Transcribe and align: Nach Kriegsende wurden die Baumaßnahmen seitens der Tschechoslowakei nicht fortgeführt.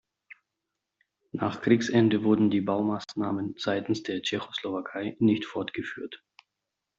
Nach 1.31 1.61
Kriegsende 1.61 2.23
wurden 2.23 2.49
die 2.49 2.61
Baumaßnahmen 2.61 3.53
seitens 3.59 4.01
der 4.01 4.23
Tschechoslowakei 4.23 5.15
nicht 5.19 5.45
fortgeführt. 5.45 6.23